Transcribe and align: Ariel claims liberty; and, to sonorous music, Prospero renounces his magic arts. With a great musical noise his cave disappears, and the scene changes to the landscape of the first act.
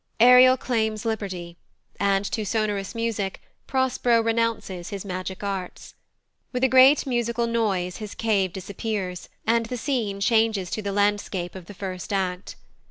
Ariel 0.19 0.57
claims 0.57 1.05
liberty; 1.05 1.57
and, 1.99 2.25
to 2.31 2.43
sonorous 2.43 2.95
music, 2.95 3.39
Prospero 3.67 4.19
renounces 4.19 4.89
his 4.89 5.05
magic 5.05 5.43
arts. 5.43 5.93
With 6.51 6.63
a 6.63 6.67
great 6.67 7.05
musical 7.05 7.45
noise 7.45 7.97
his 7.97 8.15
cave 8.15 8.51
disappears, 8.51 9.29
and 9.45 9.67
the 9.67 9.77
scene 9.77 10.19
changes 10.19 10.71
to 10.71 10.81
the 10.81 10.91
landscape 10.91 11.53
of 11.53 11.67
the 11.67 11.75
first 11.75 12.11
act. 12.11 12.55